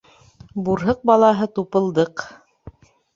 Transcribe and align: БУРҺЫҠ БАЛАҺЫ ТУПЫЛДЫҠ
БУРҺЫҠ 0.69 1.03
БАЛАҺЫ 1.09 1.47
ТУПЫЛДЫҠ 1.59 2.25